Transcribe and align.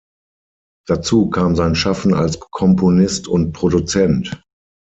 Dazu 0.87 1.29
kam 1.29 1.55
sein 1.55 1.75
Schaffen 1.75 2.15
als 2.15 2.39
Komponist 2.39 3.27
und 3.27 3.51
Produzent. 3.51 4.41